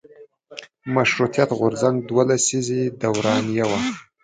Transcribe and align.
مشروطیت 0.95 1.49
غورځنګ 1.59 1.95
دوه 2.09 2.23
لسیزې 2.29 2.81
دورانیه 3.01 3.65
وه. 3.69 3.79